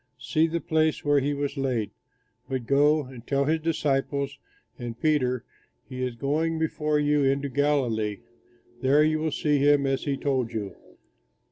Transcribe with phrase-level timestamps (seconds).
[0.17, 1.91] See the place where he was laid!
[2.49, 4.39] But go and tell his disciples
[4.79, 5.45] and Peter,
[5.87, 8.17] 'He is going before you into Galilee;
[8.81, 10.75] there you will see him, as he told you.'"